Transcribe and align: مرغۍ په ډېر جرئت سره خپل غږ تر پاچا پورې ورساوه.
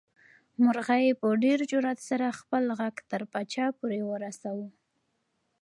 مرغۍ 0.63 1.05
په 1.19 1.27
ډېر 1.43 1.59
جرئت 1.71 1.99
سره 2.09 2.37
خپل 2.39 2.63
غږ 2.79 2.95
تر 3.11 3.21
پاچا 3.31 3.65
پورې 3.77 3.99
ورساوه. 4.09 4.67